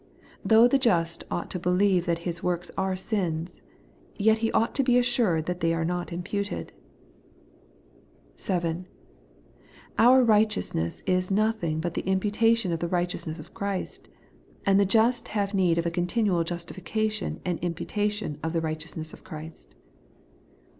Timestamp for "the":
0.67-0.79, 11.93-12.01, 12.79-12.87, 14.79-14.85, 18.53-18.61